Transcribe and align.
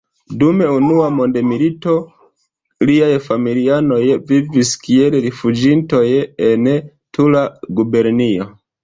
Dum 0.41 0.61
Unua 0.75 1.07
mondmilito, 1.17 1.91
liaj 2.89 3.09
familianoj 3.25 3.99
vivis 4.31 4.71
kiel 4.87 5.19
rifuĝintoj 5.27 6.03
en 6.49 6.67
Tula 7.19 7.45
gubernio. 7.83 8.49